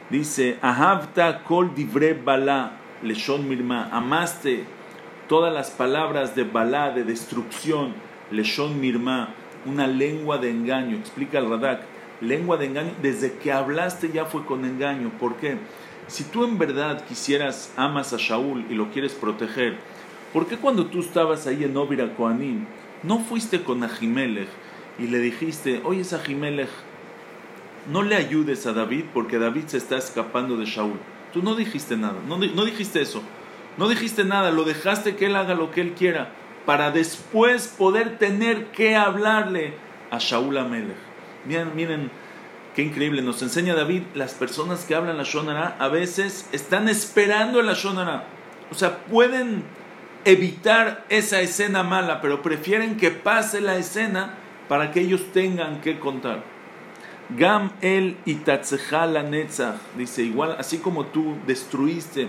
Dice, 0.09 0.57
Ahavta 0.61 1.43
kol 1.43 1.73
divre 1.73 2.13
bala, 2.13 2.73
leshon 3.01 3.47
mirma, 3.47 3.89
amaste 3.91 4.65
todas 5.27 5.53
las 5.53 5.71
palabras 5.71 6.35
de 6.35 6.43
balá, 6.43 6.91
de 6.91 7.03
destrucción, 7.03 7.93
leshon 8.29 8.79
mirma, 8.79 9.29
una 9.65 9.87
lengua 9.87 10.37
de 10.37 10.49
engaño, 10.49 10.97
explica 10.97 11.39
el 11.39 11.49
Radak, 11.49 11.81
lengua 12.21 12.57
de 12.57 12.65
engaño, 12.65 12.91
desde 13.01 13.33
que 13.33 13.51
hablaste 13.51 14.11
ya 14.11 14.25
fue 14.25 14.45
con 14.45 14.65
engaño, 14.65 15.11
¿por 15.19 15.35
qué? 15.35 15.57
Si 16.07 16.23
tú 16.23 16.43
en 16.43 16.57
verdad 16.57 17.05
quisieras, 17.05 17.73
amas 17.77 18.13
a 18.13 18.17
Shaul 18.17 18.65
y 18.69 18.75
lo 18.75 18.91
quieres 18.91 19.13
proteger, 19.13 19.77
¿por 20.33 20.47
qué 20.47 20.57
cuando 20.57 20.87
tú 20.87 20.99
estabas 20.99 21.47
ahí 21.47 21.63
en 21.63 21.75
Ovira 21.77 22.13
Koanim, 22.15 22.65
no 23.03 23.19
fuiste 23.19 23.63
con 23.63 23.83
Ahimelech 23.83 24.49
y 24.99 25.07
le 25.07 25.19
dijiste, 25.19 25.81
oye 25.83 26.03
Ahimelech, 26.11 26.69
no 27.91 28.03
le 28.03 28.15
ayudes 28.15 28.67
a 28.67 28.73
David 28.73 29.05
porque 29.13 29.39
David 29.39 29.65
se 29.67 29.77
está 29.77 29.97
escapando 29.97 30.57
de 30.57 30.65
Shaul? 30.65 30.99
Tú 31.33 31.41
no 31.41 31.55
dijiste 31.55 31.95
nada, 31.95 32.17
no, 32.27 32.37
no 32.37 32.65
dijiste 32.65 33.01
eso. 33.01 33.23
No 33.77 33.87
dijiste 33.87 34.25
nada, 34.25 34.51
lo 34.51 34.65
dejaste 34.65 35.15
que 35.15 35.27
él 35.27 35.35
haga 35.37 35.55
lo 35.55 35.71
que 35.71 35.79
él 35.79 35.93
quiera 35.93 36.33
para 36.65 36.91
después 36.91 37.67
poder 37.67 38.17
tener 38.17 38.67
que 38.67 38.95
hablarle 38.95 39.73
a 40.09 40.17
Shaul 40.17 40.57
Amelech. 40.57 40.95
Miren, 41.45 41.75
miren 41.75 42.11
qué 42.75 42.83
increíble. 42.83 43.21
Nos 43.21 43.41
enseña 43.41 43.75
David, 43.75 44.03
las 44.13 44.33
personas 44.33 44.85
que 44.85 44.95
hablan 44.95 45.17
la 45.17 45.23
Shonara 45.23 45.75
a 45.79 45.87
veces 45.87 46.47
están 46.51 46.89
esperando 46.89 47.61
la 47.61 47.73
Shonara. 47.73 48.25
O 48.71 48.75
sea, 48.75 48.99
pueden 49.05 49.63
evitar 50.25 51.05
esa 51.09 51.41
escena 51.41 51.83
mala, 51.83 52.21
pero 52.21 52.41
prefieren 52.41 52.97
que 52.97 53.11
pase 53.11 53.59
la 53.59 53.77
escena 53.77 54.35
para 54.69 54.91
que 54.91 55.01
ellos 55.01 55.31
tengan 55.33 55.81
que 55.81 55.99
contar. 55.99 56.43
Gam 57.37 57.71
el 57.81 58.17
la 58.91 59.23
netzach, 59.23 59.75
dice 59.97 60.23
igual, 60.23 60.55
así 60.59 60.79
como 60.79 61.05
tú 61.05 61.37
destruiste 61.47 62.27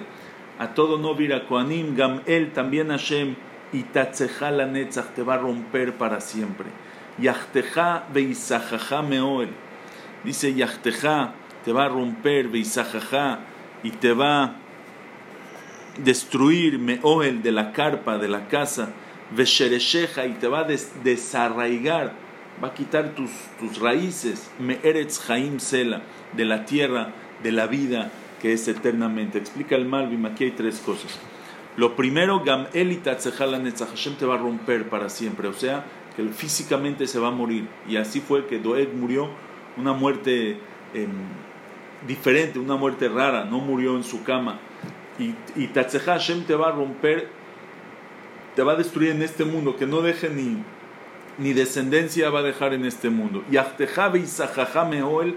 a 0.58 0.74
todo 0.74 0.98
no 0.98 1.14
vira 1.14 1.46
Koanim, 1.48 1.96
Gam 1.96 2.22
él 2.26 2.52
también 2.52 2.88
Hashem, 2.88 3.34
y 3.72 3.86
la 3.94 4.66
Netzach 4.66 5.14
te 5.14 5.22
va 5.22 5.34
a 5.34 5.38
romper 5.38 5.94
para 5.94 6.20
siempre. 6.20 6.66
Yachteja 7.18 8.04
beisajaja 8.12 9.02
meoel. 9.02 9.50
Dice 10.24 10.52
Yachteja 10.54 11.32
te 11.64 11.72
va 11.72 11.84
a 11.84 11.88
romper 11.88 12.48
beisajaja 12.48 13.40
y 13.82 13.90
te 13.90 14.12
va 14.12 14.44
a 14.44 14.54
destruir 15.98 16.78
meoel 16.78 17.42
de 17.42 17.52
la 17.52 17.72
carpa, 17.72 18.18
de 18.18 18.28
la 18.28 18.48
casa. 18.48 18.90
Vesheresheja 19.30 20.26
y 20.26 20.34
te 20.34 20.46
va 20.46 20.60
a 20.60 20.64
desarraigar, 21.02 22.12
va 22.62 22.68
a 22.68 22.74
quitar 22.74 23.14
tus, 23.14 23.30
tus 23.58 23.78
raíces. 23.78 24.50
Meeretz 24.58 25.30
Haim 25.30 25.58
Sela, 25.58 26.02
de 26.34 26.44
la 26.44 26.66
tierra, 26.66 27.12
de 27.42 27.52
la 27.52 27.66
vida 27.66 28.10
que 28.42 28.52
es 28.52 28.68
eternamente. 28.68 29.38
Explica 29.38 29.76
el 29.76 29.86
Malvim, 29.86 30.26
aquí 30.26 30.44
hay 30.44 30.50
tres 30.50 30.80
cosas. 30.80 31.18
Lo 31.76 31.96
primero, 31.96 32.42
Gam 32.44 32.66
Elita 32.74 33.16
Hashem 33.16 34.16
te 34.16 34.26
va 34.26 34.34
a 34.34 34.38
romper 34.38 34.88
para 34.88 35.08
siempre, 35.08 35.48
o 35.48 35.54
sea, 35.54 35.84
que 36.14 36.22
físicamente 36.28 37.06
se 37.06 37.18
va 37.18 37.28
a 37.28 37.30
morir. 37.30 37.66
Y 37.88 37.96
así 37.96 38.20
fue 38.20 38.46
que 38.46 38.58
Doeg 38.58 38.92
murió 38.92 39.30
una 39.78 39.94
muerte 39.94 40.58
em, 40.92 41.10
diferente, 42.06 42.58
una 42.58 42.76
muerte 42.76 43.08
rara, 43.08 43.44
no 43.44 43.58
murió 43.58 43.96
en 43.96 44.04
su 44.04 44.22
cama. 44.22 44.58
Y, 45.18 45.34
y 45.60 45.70
Hashem 45.74 46.44
te 46.44 46.54
va 46.54 46.68
a 46.68 46.72
romper, 46.72 47.28
te 48.54 48.62
va 48.62 48.72
a 48.72 48.76
destruir 48.76 49.12
en 49.12 49.22
este 49.22 49.44
mundo, 49.44 49.76
que 49.76 49.86
no 49.86 50.02
deje 50.02 50.28
ni, 50.28 50.62
ni 51.38 51.54
descendencia 51.54 52.28
va 52.28 52.40
a 52.40 52.42
dejar 52.42 52.74
en 52.74 52.84
este 52.84 53.08
mundo. 53.08 53.44
Y 53.50 53.56
Meoel 54.90 55.36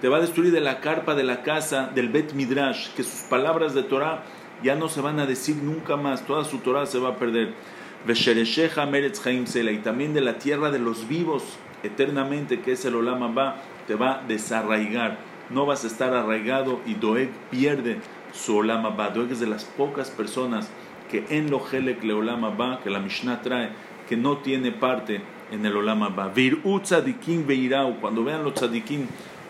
te 0.00 0.08
va 0.08 0.16
a 0.18 0.20
destruir 0.20 0.52
de 0.52 0.60
la 0.60 0.80
carpa 0.80 1.14
de 1.14 1.22
la 1.22 1.42
casa 1.42 1.90
del 1.94 2.08
Bet 2.08 2.32
Midrash, 2.32 2.88
que 2.94 3.02
sus 3.02 3.20
palabras 3.22 3.72
de 3.74 3.82
Torah 3.82 4.24
ya 4.62 4.74
no 4.74 4.88
se 4.88 5.00
van 5.00 5.20
a 5.20 5.26
decir 5.26 5.56
nunca 5.56 5.96
más, 5.96 6.26
toda 6.26 6.44
su 6.44 6.58
Torah 6.58 6.86
se 6.86 6.98
va 6.98 7.10
a 7.10 7.16
perder. 7.16 7.54
Y 8.08 9.78
también 9.78 10.14
de 10.14 10.20
la 10.20 10.38
tierra 10.38 10.70
de 10.70 10.78
los 10.78 11.08
vivos 11.08 11.42
eternamente, 11.82 12.60
que 12.60 12.72
es 12.72 12.84
el 12.84 12.94
Olam 12.94 13.36
va 13.36 13.56
te 13.86 13.94
va 13.94 14.20
a 14.20 14.22
desarraigar. 14.22 15.18
No 15.50 15.64
vas 15.66 15.84
a 15.84 15.86
estar 15.86 16.12
arraigado 16.14 16.80
y 16.86 16.94
Doeg 16.94 17.30
pierde 17.50 17.98
su 18.32 18.56
Olam 18.56 18.84
Abba. 18.84 19.10
Doeg 19.10 19.32
es 19.32 19.40
de 19.40 19.46
las 19.46 19.64
pocas 19.64 20.10
personas 20.10 20.68
que 21.10 21.24
en 21.30 21.50
lo 21.50 21.62
Helek 21.64 22.02
le 22.02 22.12
Olam 22.12 22.44
Abba, 22.44 22.80
que 22.82 22.90
la 22.90 22.98
Mishnah 22.98 23.42
trae, 23.42 23.70
que 24.08 24.16
no 24.16 24.38
tiene 24.38 24.72
parte 24.72 25.20
en 25.52 25.64
el 25.64 25.76
Olam 25.76 26.02
Abba. 26.02 26.28
Virut 26.28 26.82
tzadikim 26.82 27.46
veirau. 27.46 28.00
Cuando 28.00 28.24
vean 28.24 28.44
los 28.44 28.54
tzadikim 28.54 29.06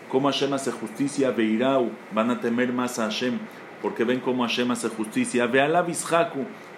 cómo 0.09 0.29
Hashem 0.29 0.53
hace 0.53 0.71
justicia, 0.71 1.31
veirau, 1.31 1.91
van 2.13 2.29
a 2.29 2.39
temer 2.39 2.71
más 2.71 2.99
a 2.99 3.05
Hashem, 3.05 3.39
porque 3.81 4.03
ven 4.03 4.19
cómo 4.19 4.43
Hashem 4.43 4.71
hace 4.71 4.89
justicia. 4.89 5.47
Ve 5.47 5.67
la 5.67 5.85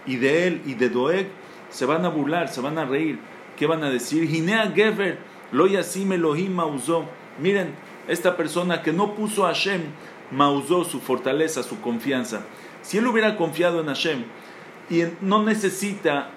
y 0.06 0.16
de 0.16 0.48
él 0.48 0.62
y 0.66 0.74
de 0.74 0.90
Doeg 0.90 1.28
se 1.70 1.86
van 1.86 2.06
a 2.06 2.10
burlar, 2.10 2.50
se 2.50 2.62
van 2.62 2.78
a 2.78 2.86
reír. 2.86 3.20
¿Qué 3.58 3.68
van 3.68 3.84
a 3.84 3.90
decir? 3.90 4.24
Hinea 4.24 4.72
Gever, 4.74 5.20
lo 5.52 5.68
yasim 5.68 6.12
Elohim 6.12 6.54
mauzó. 6.54 7.06
Miren, 7.40 7.74
esta 8.08 8.36
persona 8.36 8.82
que 8.82 8.94
no 8.94 9.16
puso 9.16 9.46
a 9.46 9.50
Hashem, 9.50 9.82
mauzó 10.32 10.84
su 10.84 11.00
fortaleza, 11.00 11.64
su 11.64 11.80
confianza. 11.82 12.42
Si 12.82 12.98
él 12.98 13.08
hubiera 13.08 13.36
confiado 13.36 13.82
en 13.82 13.88
Hashem 13.88 14.24
y 14.90 15.04
no 15.22 15.44
necesita 15.44 16.30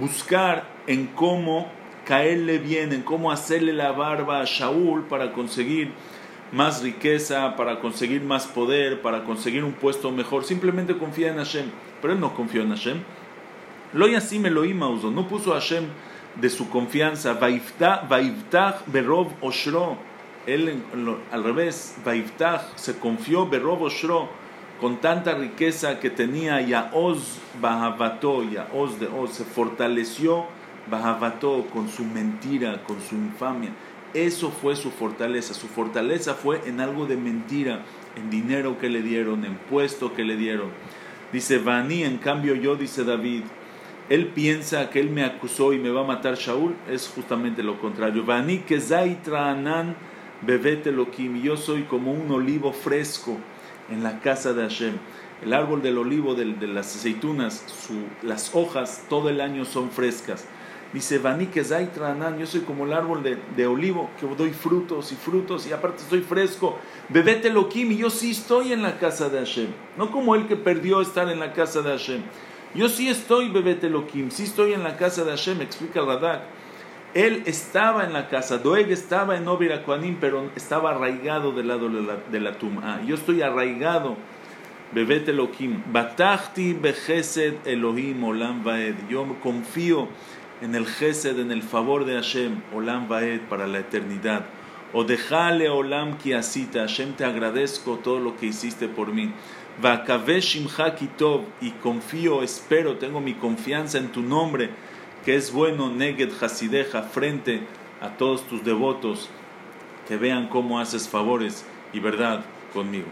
buscar 0.00 0.64
en 0.86 1.08
cómo 1.08 1.70
caerle 2.04 2.58
bien, 2.58 2.92
en 2.92 3.02
cómo 3.02 3.30
hacerle 3.30 3.72
la 3.72 3.92
barba 3.92 4.40
a 4.40 4.44
Shaul 4.44 5.04
para 5.04 5.32
conseguir 5.32 5.92
más 6.52 6.82
riqueza, 6.82 7.56
para 7.56 7.80
conseguir 7.80 8.22
más 8.22 8.46
poder, 8.46 9.02
para 9.02 9.24
conseguir 9.24 9.64
un 9.64 9.72
puesto 9.72 10.10
mejor. 10.10 10.44
Simplemente 10.44 10.96
confía 10.96 11.28
en 11.28 11.36
Hashem. 11.36 11.66
Pero 12.00 12.14
él 12.14 12.20
no 12.20 12.34
confió 12.34 12.62
en 12.62 12.70
Hashem. 12.70 12.98
Lo 13.92 14.06
yasim 14.06 14.44
Elohim 14.46 14.78
no 14.78 15.28
puso 15.28 15.52
a 15.52 15.60
Hashem 15.60 15.84
de 16.36 16.50
su 16.50 16.68
confianza. 16.68 17.38
Berov 18.86 19.28
oshro. 19.40 19.96
Él 20.46 20.82
al 21.30 21.44
revés, 21.44 21.96
se 22.76 22.98
confió 22.98 23.46
berov 23.46 23.82
oshro 23.82 24.28
con 24.80 24.98
tanta 24.98 25.34
riqueza 25.34 25.98
que 25.98 26.08
tenía 26.08 26.60
Yaoz 26.60 27.38
Bahavato, 27.60 28.44
Yaoz 28.44 29.00
de 29.00 29.08
Oz, 29.08 29.32
se 29.32 29.44
fortaleció 29.44 30.46
Bahavato 30.90 31.66
con 31.72 31.88
su 31.88 32.04
mentira, 32.04 32.82
con 32.84 33.00
su 33.02 33.14
infamia. 33.16 33.70
Eso 34.14 34.50
fue 34.50 34.76
su 34.76 34.90
fortaleza. 34.90 35.54
Su 35.54 35.68
fortaleza 35.68 36.34
fue 36.34 36.62
en 36.66 36.80
algo 36.80 37.06
de 37.06 37.16
mentira, 37.16 37.84
en 38.16 38.30
dinero 38.30 38.78
que 38.78 38.88
le 38.88 39.02
dieron, 39.02 39.44
en 39.44 39.56
puesto 39.56 40.14
que 40.14 40.24
le 40.24 40.36
dieron. 40.36 40.70
Dice 41.32 41.58
Vani, 41.58 42.04
en 42.04 42.16
cambio 42.18 42.54
yo, 42.54 42.76
dice 42.76 43.04
David, 43.04 43.42
él 44.08 44.28
piensa 44.28 44.88
que 44.88 45.00
él 45.00 45.10
me 45.10 45.24
acusó 45.24 45.74
y 45.74 45.78
me 45.78 45.90
va 45.90 46.00
a 46.00 46.06
matar 46.06 46.36
Shaul, 46.36 46.74
es 46.90 47.08
justamente 47.14 47.62
lo 47.62 47.78
contrario. 47.78 48.24
Vani 48.24 48.58
que 48.60 48.80
Zaitranan 48.80 49.94
bebete 50.40 50.92
lokim, 50.92 51.42
yo 51.42 51.56
soy 51.56 51.82
como 51.82 52.12
un 52.12 52.30
olivo 52.30 52.72
fresco 52.72 53.36
en 53.90 54.02
la 54.02 54.20
casa 54.20 54.52
de 54.54 54.62
Hashem. 54.62 54.94
El 55.42 55.52
árbol 55.52 55.82
del 55.82 55.98
olivo, 55.98 56.34
de, 56.34 56.46
las 56.66 56.96
aceitunas, 56.96 57.64
las 58.22 58.54
hojas 58.54 59.04
todo 59.08 59.28
el 59.28 59.40
año 59.40 59.64
son 59.64 59.90
frescas. 59.90 60.46
Dice, 60.92 61.18
Vanique 61.18 61.62
Zaitranan, 61.62 62.38
yo 62.38 62.46
soy 62.46 62.62
como 62.62 62.86
el 62.86 62.94
árbol 62.94 63.22
de, 63.22 63.66
olivo, 63.66 64.08
que 64.18 64.26
doy 64.26 64.50
frutos 64.50 65.12
y 65.12 65.16
frutos, 65.16 65.66
y 65.66 65.72
aparte 65.72 66.02
estoy 66.02 66.22
fresco. 66.22 66.78
Bebete 67.10 67.50
Loquim, 67.50 67.92
y 67.92 67.98
yo 67.98 68.08
sí 68.08 68.30
estoy 68.30 68.72
en 68.72 68.82
la 68.82 68.98
casa 68.98 69.28
de 69.28 69.38
Hashem. 69.38 69.68
No 69.98 70.10
como 70.10 70.34
el 70.34 70.46
que 70.46 70.56
perdió 70.56 71.02
estar 71.02 71.28
en 71.28 71.40
la 71.40 71.52
casa 71.52 71.82
de 71.82 71.90
Hashem. 71.90 72.22
Yo 72.74 72.88
sí 72.88 73.08
estoy, 73.08 73.50
Bebete 73.50 73.90
Loquim, 73.90 74.30
sí 74.30 74.44
estoy 74.44 74.72
en 74.72 74.82
la 74.82 74.96
casa 74.96 75.24
de 75.24 75.30
Hashem, 75.32 75.60
explica 75.60 76.00
Radak. 76.00 76.42
Él 77.12 77.42
estaba 77.44 78.04
en 78.04 78.14
la 78.14 78.28
casa, 78.28 78.58
Doeg 78.58 78.90
estaba 78.90 79.36
en 79.36 79.48
Obira 79.48 79.82
pero 80.20 80.50
estaba 80.54 80.90
arraigado 80.90 81.52
del 81.52 81.68
lado 81.68 81.88
de 81.88 82.40
la, 82.40 82.46
de 82.46 82.52
tumba. 82.52 83.00
Yo 83.06 83.14
estoy 83.14 83.42
arraigado. 83.42 84.16
Bebete 84.90 85.32
Elohim, 85.32 85.82
Batachti 85.92 86.72
Bechesed 86.72 87.66
Elohim 87.66 88.24
Olam 88.24 88.64
Vaed. 88.64 88.94
Yo 89.10 89.26
confío 89.42 90.08
en 90.60 90.74
el 90.74 90.86
Gesed, 90.86 91.38
en 91.38 91.52
el 91.52 91.62
favor 91.62 92.04
de 92.04 92.14
Hashem, 92.14 92.62
Olam 92.74 93.08
Vaed, 93.08 93.40
para 93.48 93.66
la 93.66 93.78
eternidad. 93.78 94.46
O 94.92 95.04
dejale 95.04 95.68
Olam 95.68 96.18
Kiasita, 96.18 96.80
Hashem 96.80 97.12
te 97.12 97.24
agradezco 97.24 97.98
todo 97.98 98.18
lo 98.18 98.36
que 98.36 98.46
hiciste 98.46 98.88
por 98.88 99.12
mí. 99.12 99.32
Kitov, 100.98 101.42
y 101.60 101.70
confío, 101.72 102.42
espero, 102.42 102.96
tengo 102.96 103.20
mi 103.20 103.34
confianza 103.34 103.98
en 103.98 104.08
tu 104.08 104.22
nombre, 104.22 104.70
que 105.24 105.36
es 105.36 105.52
bueno, 105.52 105.90
Neged 105.90 106.30
Hasideja, 106.40 107.02
frente 107.02 107.60
a 108.00 108.16
todos 108.16 108.46
tus 108.48 108.64
devotos, 108.64 109.28
que 110.08 110.16
vean 110.16 110.48
cómo 110.48 110.80
haces 110.80 111.08
favores 111.08 111.64
y 111.92 112.00
verdad 112.00 112.44
conmigo. 112.72 113.08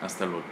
Hasta 0.00 0.26
luego. 0.26 0.51